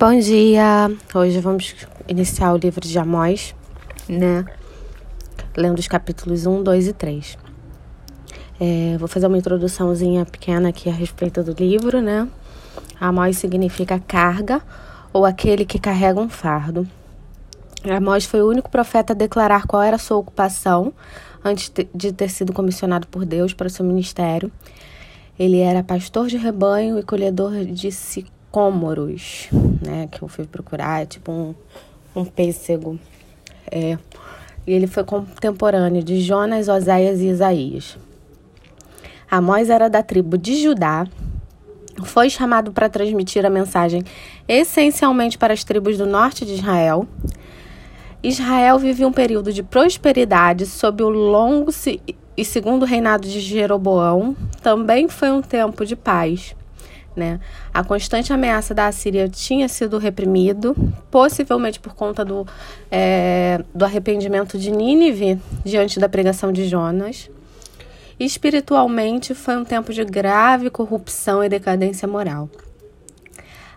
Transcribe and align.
Bom 0.00 0.16
dia! 0.16 0.96
Hoje 1.12 1.40
vamos 1.40 1.74
iniciar 2.06 2.52
o 2.52 2.56
livro 2.56 2.86
de 2.86 2.96
Amós, 2.96 3.52
né? 4.08 4.44
Lendo 5.56 5.80
os 5.80 5.88
capítulos 5.88 6.46
1, 6.46 6.62
2 6.62 6.86
e 6.86 6.92
3. 6.92 7.36
É, 8.60 8.96
vou 8.96 9.08
fazer 9.08 9.26
uma 9.26 9.36
introduçãozinha 9.36 10.24
pequena 10.24 10.68
aqui 10.68 10.88
a 10.88 10.92
respeito 10.92 11.42
do 11.42 11.52
livro, 11.52 12.00
né? 12.00 12.28
Amós 13.00 13.38
significa 13.38 13.98
carga 13.98 14.62
ou 15.12 15.26
aquele 15.26 15.64
que 15.64 15.80
carrega 15.80 16.20
um 16.20 16.28
fardo. 16.28 16.86
Amós 17.82 18.24
foi 18.24 18.40
o 18.40 18.48
único 18.48 18.70
profeta 18.70 19.14
a 19.14 19.16
declarar 19.16 19.66
qual 19.66 19.82
era 19.82 19.96
a 19.96 19.98
sua 19.98 20.18
ocupação 20.18 20.92
antes 21.44 21.72
de 21.92 22.12
ter 22.12 22.28
sido 22.30 22.52
comissionado 22.52 23.08
por 23.08 23.24
Deus 23.24 23.52
para 23.52 23.66
o 23.66 23.70
seu 23.70 23.84
ministério. 23.84 24.52
Ele 25.36 25.58
era 25.58 25.82
pastor 25.82 26.28
de 26.28 26.36
rebanho 26.36 27.00
e 27.00 27.02
colhedor 27.02 27.64
de 27.64 27.90
ciclo 27.90 28.37
cômoros, 28.50 29.48
né? 29.84 30.08
Que 30.10 30.22
eu 30.22 30.28
fui 30.28 30.46
procurar, 30.46 31.02
é 31.02 31.06
tipo 31.06 31.30
um, 31.30 31.54
um 32.14 32.24
pêssego. 32.24 32.98
É. 33.70 33.98
E 34.66 34.72
ele 34.72 34.86
foi 34.86 35.04
contemporâneo 35.04 36.02
de 36.02 36.20
Jonas, 36.20 36.68
Oséias 36.68 37.20
e 37.20 37.28
Isaías. 37.28 37.96
Amós 39.30 39.70
era 39.70 39.88
da 39.88 40.02
tribo 40.02 40.36
de 40.36 40.62
Judá. 40.62 41.06
Foi 42.04 42.30
chamado 42.30 42.72
para 42.72 42.88
transmitir 42.88 43.44
a 43.44 43.50
mensagem 43.50 44.02
essencialmente 44.46 45.36
para 45.36 45.52
as 45.52 45.64
tribos 45.64 45.98
do 45.98 46.06
norte 46.06 46.46
de 46.46 46.54
Israel. 46.54 47.06
Israel 48.22 48.78
vivia 48.78 49.06
um 49.06 49.12
período 49.12 49.52
de 49.52 49.62
prosperidade 49.62 50.66
sob 50.66 51.02
o 51.02 51.08
longo 51.08 51.70
e 52.36 52.44
segundo 52.44 52.84
reinado 52.84 53.28
de 53.28 53.40
Jeroboão. 53.40 54.36
Também 54.62 55.08
foi 55.08 55.30
um 55.30 55.40
tempo 55.40 55.84
de 55.84 55.94
paz. 55.94 56.54
Né? 57.18 57.40
A 57.74 57.82
constante 57.82 58.32
ameaça 58.32 58.72
da 58.72 58.86
Assíria 58.86 59.28
tinha 59.28 59.68
sido 59.68 59.98
reprimido, 59.98 60.76
possivelmente 61.10 61.80
por 61.80 61.92
conta 61.92 62.24
do, 62.24 62.46
é, 62.92 63.60
do 63.74 63.84
arrependimento 63.84 64.56
de 64.56 64.70
Nínive 64.70 65.36
diante 65.64 65.98
da 65.98 66.08
pregação 66.08 66.52
de 66.52 66.68
Jonas. 66.68 67.28
Espiritualmente, 68.20 69.34
foi 69.34 69.56
um 69.56 69.64
tempo 69.64 69.92
de 69.92 70.04
grave 70.04 70.70
corrupção 70.70 71.42
e 71.42 71.48
decadência 71.48 72.06
moral. 72.06 72.48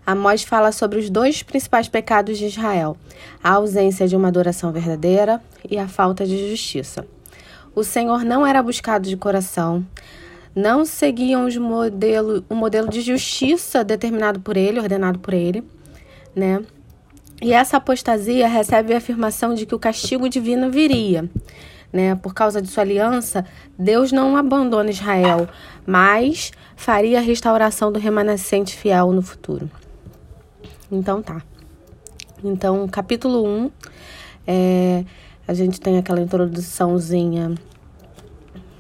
Amós 0.06 0.44
fala 0.44 0.72
sobre 0.72 1.00
os 1.00 1.10
dois 1.10 1.42
principais 1.42 1.88
pecados 1.88 2.38
de 2.38 2.46
Israel: 2.46 2.96
a 3.44 3.54
ausência 3.54 4.08
de 4.08 4.16
uma 4.16 4.28
adoração 4.28 4.72
verdadeira 4.72 5.42
e 5.68 5.80
a 5.80 5.88
falta 5.88 6.28
de 6.28 6.50
justiça. 6.50 7.08
O 7.74 7.84
Senhor 7.84 8.24
não 8.24 8.46
era 8.46 8.62
buscado 8.62 9.10
de 9.10 9.18
coração, 9.18 9.84
não 10.56 10.86
seguiam 10.86 11.46
os 11.46 11.56
modelo, 11.58 12.44
o 12.50 12.56
modelo 12.56 12.90
de 12.90 13.02
justiça 13.02 13.84
determinado 13.84 14.40
por 14.40 14.58
ele, 14.58 14.80
ordenado 14.80 15.20
por 15.20 15.34
ele, 15.34 15.64
né? 16.36 16.62
E 17.42 17.54
essa 17.54 17.78
apostasia 17.78 18.48
recebe 18.48 18.94
a 18.94 18.98
afirmação 18.98 19.56
de 19.56 19.66
que 19.66 19.74
o 19.74 19.80
castigo 19.80 20.30
divino 20.30 20.70
viria. 20.70 21.28
Né? 21.92 22.16
Por 22.16 22.34
causa 22.34 22.62
de 22.62 22.68
sua 22.68 22.84
aliança, 22.84 23.44
Deus 23.78 24.12
não 24.12 24.38
abandona 24.38 24.92
Israel, 24.92 25.50
mas 25.86 26.52
faria 26.76 27.18
a 27.18 27.22
restauração 27.22 27.92
do 27.92 27.98
remanescente 27.98 28.76
fiel 28.76 29.12
no 29.12 29.24
futuro. 29.24 29.70
Então 30.92 31.22
tá. 31.22 31.42
Então, 32.44 32.88
capítulo 32.88 33.44
1, 33.46 33.72
é, 34.48 35.06
a 35.48 35.54
gente 35.54 35.82
tem 35.82 35.98
aquela 35.98 36.22
introduçãozinha 36.22 37.56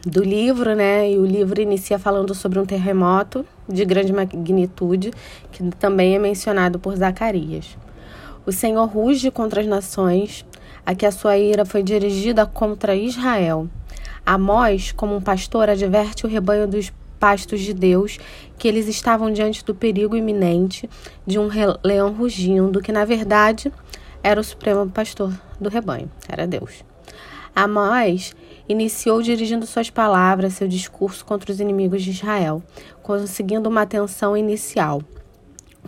do 0.05 0.23
livro, 0.23 0.75
né? 0.75 1.11
E 1.11 1.17
o 1.17 1.25
livro 1.25 1.61
inicia 1.61 1.99
falando 1.99 2.33
sobre 2.33 2.59
um 2.59 2.65
terremoto 2.65 3.45
de 3.67 3.85
grande 3.85 4.11
magnitude, 4.11 5.11
que 5.51 5.63
também 5.71 6.15
é 6.15 6.19
mencionado 6.19 6.79
por 6.79 6.95
Zacarias. 6.95 7.77
O 8.45 8.51
Senhor 8.51 8.85
ruge 8.85 9.29
contra 9.29 9.61
as 9.61 9.67
nações, 9.67 10.45
a 10.85 10.95
que 10.95 11.05
a 11.05 11.11
sua 11.11 11.37
ira 11.37 11.63
foi 11.63 11.83
dirigida 11.83 12.45
contra 12.45 12.95
Israel. 12.95 13.67
Amós, 14.25 14.91
como 14.91 15.15
um 15.15 15.21
pastor, 15.21 15.69
adverte 15.69 16.25
o 16.25 16.29
rebanho 16.29 16.67
dos 16.67 16.91
pastos 17.19 17.61
de 17.61 17.71
Deus 17.71 18.17
que 18.57 18.67
eles 18.67 18.87
estavam 18.87 19.31
diante 19.31 19.63
do 19.63 19.75
perigo 19.75 20.15
iminente 20.15 20.89
de 21.25 21.37
um 21.37 21.47
leão 21.83 22.11
rugindo, 22.11 22.81
que 22.81 22.91
na 22.91 23.05
verdade 23.05 23.71
era 24.23 24.41
o 24.41 24.43
supremo 24.43 24.89
pastor 24.89 25.31
do 25.59 25.69
rebanho, 25.69 26.09
era 26.27 26.47
Deus. 26.47 26.83
Amós 27.55 28.33
iniciou 28.71 29.21
dirigindo 29.21 29.65
suas 29.65 29.89
palavras, 29.89 30.53
seu 30.53 30.67
discurso 30.67 31.25
contra 31.25 31.51
os 31.51 31.59
inimigos 31.59 32.03
de 32.03 32.11
Israel, 32.11 32.63
conseguindo 33.03 33.69
uma 33.69 33.81
atenção 33.81 34.35
inicial. 34.35 35.01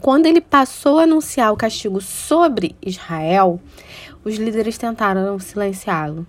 Quando 0.02 0.26
ele 0.26 0.42
passou 0.42 1.00
a 1.00 1.04
anunciar 1.04 1.54
o 1.54 1.58
castigo 1.58 2.02
sobre 2.02 2.76
Israel, 2.82 3.60
os 4.24 4.36
líderes 4.36 4.78
tentaram 4.78 5.40
silenciá-lo. 5.40 6.26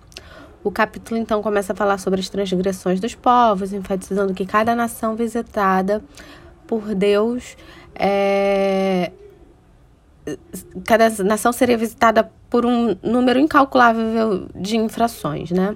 O 0.63 0.71
capítulo 0.71 1.19
então 1.19 1.41
começa 1.41 1.73
a 1.73 1.75
falar 1.75 1.97
sobre 1.97 2.19
as 2.19 2.29
transgressões 2.29 2.99
dos 2.99 3.13
povos, 3.13 3.73
enfatizando 3.73 4.33
que 4.33 4.45
cada 4.45 4.75
nação 4.75 5.15
visitada 5.15 6.03
por 6.65 6.95
Deus 6.95 7.55
é, 7.93 9.11
cada 10.85 11.09
nação 11.23 11.51
seria 11.51 11.77
visitada 11.77 12.29
por 12.49 12.65
um 12.65 12.95
número 13.03 13.39
incalculável 13.39 14.47
de 14.55 14.77
infrações, 14.77 15.51
né? 15.51 15.75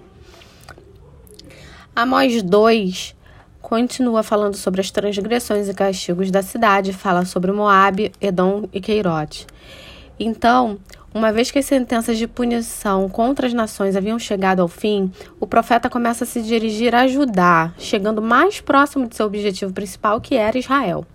Amós 1.95 2.41
2 2.41 3.15
continua 3.61 4.23
falando 4.23 4.55
sobre 4.55 4.79
as 4.79 4.89
transgressões 4.89 5.67
e 5.67 5.73
castigos 5.73 6.31
da 6.31 6.41
cidade, 6.41 6.93
fala 6.93 7.25
sobre 7.25 7.51
Moabe, 7.51 8.11
Edom 8.21 8.69
e 8.71 8.79
Queirote. 8.79 9.45
Então, 10.19 10.79
uma 11.13 11.31
vez 11.31 11.51
que 11.51 11.59
as 11.59 11.65
sentenças 11.65 12.17
de 12.17 12.27
punição 12.27 13.09
contra 13.09 13.47
as 13.47 13.53
nações 13.53 13.95
haviam 13.95 14.17
chegado 14.17 14.61
ao 14.61 14.67
fim, 14.67 15.11
o 15.39 15.47
profeta 15.47 15.89
começa 15.89 16.23
a 16.23 16.27
se 16.27 16.41
dirigir 16.41 16.95
a 16.95 17.07
Judá, 17.07 17.73
chegando 17.77 18.21
mais 18.21 18.61
próximo 18.61 19.07
de 19.07 19.15
seu 19.15 19.25
objetivo 19.25 19.73
principal, 19.73 20.21
que 20.21 20.35
era 20.35 20.57
Israel. 20.57 21.05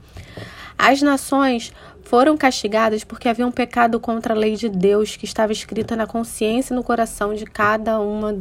As 0.76 1.00
nações 1.00 1.72
foram 2.02 2.36
castigadas 2.36 3.04
porque 3.04 3.28
haviam 3.28 3.50
pecado 3.50 3.98
contra 3.98 4.34
a 4.34 4.36
lei 4.36 4.56
de 4.56 4.68
Deus 4.68 5.16
que 5.16 5.24
estava 5.24 5.52
escrita 5.52 5.96
na 5.96 6.06
consciência 6.06 6.74
e 6.74 6.76
no 6.76 6.84
coração 6.84 7.32
de 7.32 7.44
cada 7.44 7.98
uma 8.00 8.38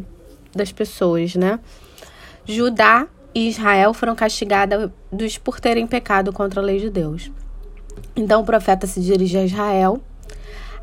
das 0.54 0.72
pessoas, 0.72 1.36
né? 1.36 1.60
Judá 2.46 3.08
e 3.34 3.48
Israel 3.48 3.94
foram 3.94 4.16
castigados 4.16 4.92
por 5.44 5.60
terem 5.60 5.88
pecado 5.88 6.34
contra 6.34 6.62
a 6.62 6.64
lei 6.64 6.80
de 6.80 6.90
Deus. 6.90 7.32
Então 8.16 8.42
o 8.42 8.46
profeta 8.46 8.86
se 8.86 9.00
dirige 9.02 9.38
a 9.38 9.46
Israel. 9.46 10.02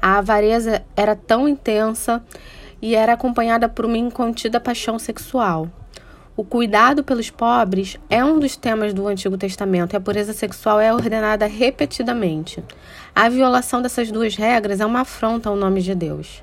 A 0.00 0.18
avareza 0.18 0.82
era 0.96 1.14
tão 1.14 1.46
intensa 1.46 2.22
e 2.80 2.94
era 2.94 3.12
acompanhada 3.12 3.68
por 3.68 3.84
uma 3.84 3.98
incontida 3.98 4.58
paixão 4.58 4.98
sexual. 4.98 5.68
O 6.34 6.42
cuidado 6.42 7.04
pelos 7.04 7.28
pobres 7.28 7.98
é 8.08 8.24
um 8.24 8.38
dos 8.38 8.56
temas 8.56 8.94
do 8.94 9.06
Antigo 9.06 9.36
Testamento 9.36 9.92
e 9.92 9.96
a 9.96 10.00
pureza 10.00 10.32
sexual 10.32 10.80
é 10.80 10.92
ordenada 10.92 11.46
repetidamente. 11.46 12.64
A 13.14 13.28
violação 13.28 13.82
dessas 13.82 14.10
duas 14.10 14.34
regras 14.34 14.80
é 14.80 14.86
uma 14.86 15.00
afronta 15.00 15.50
ao 15.50 15.56
nome 15.56 15.82
de 15.82 15.94
Deus. 15.94 16.42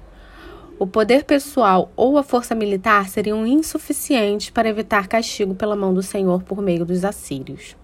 O 0.80 0.86
poder 0.86 1.24
pessoal 1.24 1.92
ou 1.96 2.20
a 2.20 2.24
força 2.24 2.54
militar 2.54 3.10
seriam 3.10 3.48
insuficientes 3.48 4.52
para 4.52 4.70
evitar 4.70 5.08
castigo 5.08 5.56
pela 5.56 5.76
mão 5.76 5.92
do 5.92 6.04
Senhor 6.04 6.44
por 6.44 6.62
meio 6.62 6.86
dos 6.86 7.04
assírios. 7.04 7.76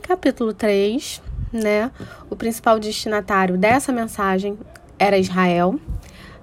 Capítulo 0.00 0.54
3, 0.54 1.20
né? 1.52 1.90
O 2.30 2.36
principal 2.36 2.78
destinatário 2.78 3.58
dessa 3.58 3.90
mensagem 3.90 4.56
era 4.96 5.18
Israel, 5.18 5.74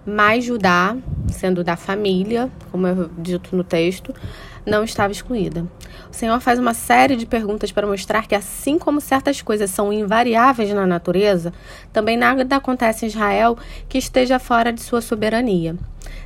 mais 0.05 0.43
Judá, 0.43 0.97
sendo 1.29 1.63
da 1.63 1.77
família, 1.77 2.51
como 2.69 2.85
é 2.85 2.93
dito 3.17 3.55
no 3.55 3.63
texto, 3.63 4.13
não 4.67 4.83
estava 4.83 5.13
excluída. 5.13 5.65
O 6.11 6.13
Senhor 6.13 6.39
faz 6.41 6.59
uma 6.59 6.73
série 6.73 7.15
de 7.15 7.25
perguntas 7.25 7.71
para 7.71 7.87
mostrar 7.87 8.27
que, 8.27 8.35
assim 8.35 8.77
como 8.77 8.99
certas 8.99 9.41
coisas 9.41 9.71
são 9.71 9.91
invariáveis 9.93 10.73
na 10.73 10.85
natureza, 10.85 11.53
também 11.93 12.17
nada 12.17 12.55
acontece 12.55 13.05
em 13.05 13.07
Israel 13.07 13.57
que 13.87 13.97
esteja 13.97 14.37
fora 14.37 14.73
de 14.73 14.81
sua 14.81 15.01
soberania. 15.01 15.75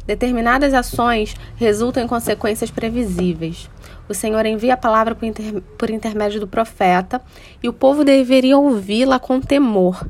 Determinadas 0.05 0.73
ações 0.73 1.35
resultam 1.55 2.03
em 2.03 2.07
consequências 2.07 2.71
previsíveis. 2.71 3.69
O 4.09 4.13
Senhor 4.13 4.45
envia 4.45 4.73
a 4.73 4.77
palavra 4.77 5.13
por, 5.13 5.25
inter... 5.25 5.61
por 5.77 5.89
intermédio 5.89 6.39
do 6.39 6.47
profeta 6.47 7.21
e 7.61 7.69
o 7.69 7.73
povo 7.73 8.03
deveria 8.03 8.57
ouvi-la 8.57 9.19
com 9.19 9.39
temor. 9.39 10.05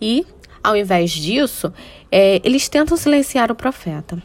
E, 0.00 0.26
ao 0.62 0.76
invés 0.76 1.12
disso, 1.12 1.72
é, 2.10 2.40
eles 2.44 2.68
tentam 2.68 2.96
silenciar 2.96 3.50
o 3.50 3.54
profeta. 3.54 4.20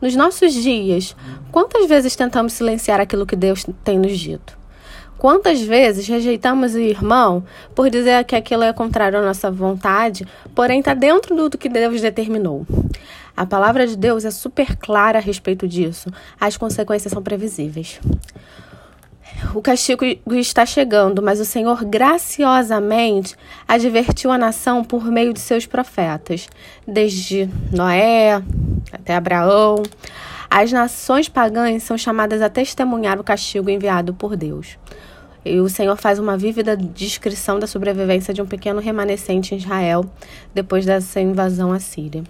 Nos 0.00 0.16
nossos 0.16 0.54
dias, 0.54 1.14
quantas 1.52 1.86
vezes 1.86 2.16
tentamos 2.16 2.54
silenciar 2.54 3.00
aquilo 3.00 3.26
que 3.26 3.36
Deus 3.36 3.66
tem 3.84 3.98
nos 3.98 4.18
dito? 4.18 4.58
Quantas 5.18 5.60
vezes 5.60 6.08
rejeitamos 6.08 6.74
o 6.74 6.78
irmão 6.78 7.44
por 7.74 7.90
dizer 7.90 8.24
que 8.24 8.34
aquilo 8.34 8.62
é 8.62 8.72
contrário 8.72 9.18
à 9.18 9.22
nossa 9.22 9.50
vontade, 9.50 10.26
porém 10.54 10.78
está 10.78 10.94
dentro 10.94 11.50
do 11.50 11.58
que 11.58 11.68
Deus 11.68 12.00
determinou? 12.00 12.66
A 13.36 13.44
palavra 13.44 13.86
de 13.86 13.98
Deus 13.98 14.24
é 14.24 14.30
super 14.30 14.74
clara 14.76 15.18
a 15.18 15.20
respeito 15.20 15.68
disso. 15.68 16.10
As 16.40 16.56
consequências 16.56 17.12
são 17.12 17.22
previsíveis. 17.22 18.00
O 19.54 19.60
castigo 19.60 20.04
está 20.32 20.64
chegando, 20.64 21.20
mas 21.22 21.40
o 21.40 21.44
Senhor 21.44 21.84
graciosamente 21.84 23.36
advertiu 23.68 24.30
a 24.30 24.38
nação 24.38 24.82
por 24.82 25.04
meio 25.04 25.34
de 25.34 25.40
seus 25.40 25.66
profetas, 25.66 26.48
desde 26.86 27.48
Noé 27.70 28.42
até 28.92 29.14
Abraão. 29.14 29.82
As 30.50 30.72
nações 30.72 31.28
pagãs 31.28 31.82
são 31.82 31.96
chamadas 31.96 32.42
a 32.42 32.48
testemunhar 32.48 33.20
o 33.20 33.24
castigo 33.24 33.70
enviado 33.70 34.12
por 34.12 34.36
Deus. 34.36 34.76
E 35.44 35.58
o 35.58 35.68
Senhor 35.68 35.96
faz 35.96 36.18
uma 36.18 36.36
vívida 36.36 36.76
descrição 36.76 37.58
da 37.58 37.66
sobrevivência 37.66 38.34
de 38.34 38.42
um 38.42 38.46
pequeno 38.46 38.80
remanescente 38.80 39.54
em 39.54 39.58
Israel 39.58 40.04
depois 40.52 40.84
dessa 40.84 41.20
invasão 41.20 41.72
assíria. 41.72 42.22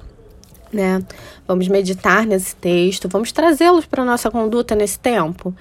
Né? 0.72 1.02
Vamos 1.48 1.66
meditar 1.66 2.24
nesse 2.24 2.54
texto, 2.54 3.08
vamos 3.08 3.32
trazê-los 3.32 3.86
para 3.86 4.02
a 4.02 4.06
nossa 4.06 4.30
conduta 4.30 4.76
nesse 4.76 4.98
tempo. 4.98 5.52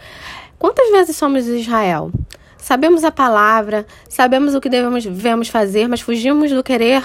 Quantas 0.60 0.92
vezes 0.92 1.16
somos 1.16 1.48
Israel? 1.48 2.12
Sabemos 2.58 3.04
a 3.04 3.12
palavra, 3.12 3.88
sabemos 4.08 4.54
o 4.54 4.62
que 4.62 4.70
devemos, 4.70 5.04
devemos 5.06 5.48
fazer, 5.48 5.88
mas 5.88 6.02
fugimos 6.02 6.52
do 6.52 6.62
querer 6.62 7.02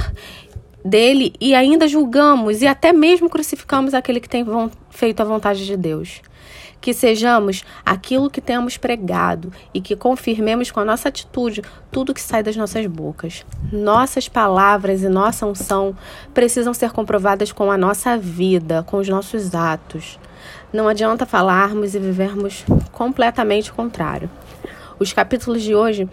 dele 0.85 1.33
e 1.41 1.55
ainda 1.55 1.89
julgamos 1.89 2.61
e 2.61 2.67
até 2.67 2.93
mesmo 2.93 3.31
crucificamos 3.31 3.95
aquele 3.95 4.21
que 4.21 4.29
tem 4.29 4.45
feito 4.91 5.21
a 5.21 5.25
vontade 5.25 5.65
de 5.65 5.77
Deus. 5.77 6.21
Que 6.81 6.93
sejamos 6.93 7.65
aquilo 7.85 8.29
que 8.29 8.43
temos 8.43 8.77
pregado 8.77 9.51
e 9.73 9.81
que 9.81 9.97
confirmemos 9.97 10.71
com 10.71 10.81
a 10.81 10.85
nossa 10.85 11.09
atitude 11.09 11.63
tudo 11.91 12.13
que 12.13 12.21
sai 12.21 12.43
das 12.43 12.57
nossas 12.57 12.87
bocas. 12.87 13.47
Nossas 13.73 14.29
palavras 14.29 15.03
e 15.03 15.09
nossa 15.09 15.47
unção 15.47 15.97
precisam 16.35 16.75
ser 16.75 16.93
comprovadas 16.93 17.51
com 17.53 17.71
a 17.71 17.79
nossa 17.79 18.19
vida, 18.19 18.83
com 18.83 18.99
os 18.99 19.09
nossos 19.09 19.55
atos. 19.55 20.19
Não 20.71 20.87
adianta 20.87 21.25
falarmos 21.25 21.95
e 21.95 21.99
vivermos 21.99 22.67
completamente 22.93 23.71
o 23.71 23.75
contrário. 23.75 24.29
Os 24.99 25.13
capítulos 25.13 25.63
de 25.63 25.75
hoje 25.75 26.07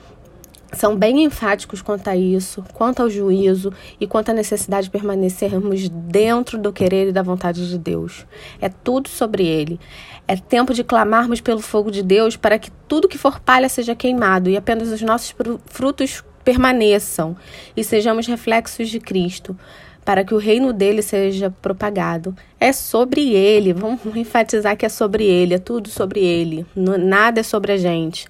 são 0.71 0.95
bem 0.95 1.23
enfáticos 1.23 1.81
quanto 1.81 2.07
a 2.07 2.15
isso, 2.15 2.63
quanto 2.73 3.01
ao 3.01 3.09
juízo 3.09 3.73
e 3.99 4.07
quanto 4.07 4.29
à 4.29 4.33
necessidade 4.33 4.85
de 4.85 4.91
permanecermos 4.91 5.89
dentro 5.89 6.57
do 6.57 6.71
querer 6.71 7.09
e 7.09 7.11
da 7.11 7.21
vontade 7.21 7.69
de 7.69 7.77
Deus. 7.77 8.25
É 8.59 8.69
tudo 8.69 9.09
sobre 9.09 9.45
Ele. 9.45 9.79
É 10.27 10.35
tempo 10.35 10.73
de 10.73 10.83
clamarmos 10.83 11.41
pelo 11.41 11.59
fogo 11.59 11.91
de 11.91 12.01
Deus 12.01 12.37
para 12.37 12.57
que 12.57 12.71
tudo 12.87 13.07
que 13.07 13.17
for 13.17 13.39
palha 13.39 13.67
seja 13.67 13.95
queimado 13.95 14.49
e 14.49 14.55
apenas 14.55 14.89
os 14.89 15.01
nossos 15.01 15.35
frutos 15.65 16.23
permaneçam 16.43 17.35
e 17.75 17.83
sejamos 17.83 18.27
reflexos 18.27 18.89
de 18.89 18.99
Cristo 18.99 19.57
para 20.03 20.23
que 20.23 20.33
o 20.33 20.37
reino 20.37 20.73
dele 20.73 21.01
seja 21.01 21.53
propagado. 21.61 22.35
É 22.59 22.73
sobre 22.73 23.33
ele, 23.33 23.73
vamos 23.73 23.99
enfatizar 24.15 24.75
que 24.75 24.85
é 24.85 24.89
sobre 24.89 25.25
ele, 25.25 25.53
é 25.53 25.59
tudo 25.59 25.89
sobre 25.89 26.21
ele, 26.21 26.65
nada 26.75 27.41
é 27.41 27.43
sobre 27.43 27.73
a 27.73 27.77
gente. 27.77 28.27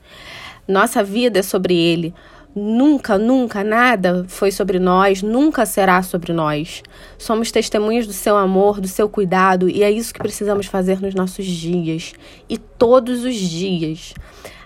Nossa 0.67 1.03
vida 1.03 1.39
é 1.39 1.43
sobre 1.43 1.75
ele. 1.75 2.13
Nunca, 2.53 3.17
nunca, 3.17 3.63
nada 3.63 4.25
foi 4.27 4.51
sobre 4.51 4.77
nós, 4.77 5.23
nunca 5.23 5.65
será 5.65 6.03
sobre 6.03 6.33
nós. 6.33 6.83
Somos 7.17 7.49
testemunhas 7.49 8.05
do 8.05 8.11
seu 8.11 8.35
amor, 8.35 8.81
do 8.81 8.89
seu 8.89 9.07
cuidado, 9.07 9.69
e 9.69 9.83
é 9.83 9.89
isso 9.89 10.13
que 10.13 10.19
precisamos 10.19 10.65
fazer 10.65 11.01
nos 11.01 11.15
nossos 11.15 11.45
dias 11.45 12.13
e 12.49 12.57
todos 12.57 13.23
os 13.23 13.35
dias 13.35 14.13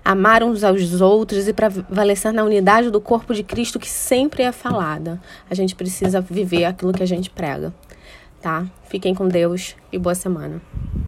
amar 0.03 0.43
uns 0.43 0.63
aos 0.63 1.01
outros 1.01 1.47
e 1.47 1.53
prevalecer 1.53 2.31
na 2.31 2.43
unidade 2.43 2.91
do 2.91 3.01
corpo 3.01 3.33
de 3.33 3.43
Cristo 3.43 3.79
que 3.79 3.89
sempre 3.89 4.43
é 4.43 4.51
falada. 4.51 5.19
A 5.49 5.55
gente 5.55 5.75
precisa 5.75 6.21
viver 6.21 6.65
aquilo 6.65 6.93
que 6.93 7.01
a 7.01 7.07
gente 7.07 7.29
prega, 7.31 7.73
tá? 8.39 8.65
Fiquem 8.87 9.13
com 9.15 9.27
Deus 9.27 9.75
e 9.91 9.97
boa 9.97 10.13
semana. 10.15 10.61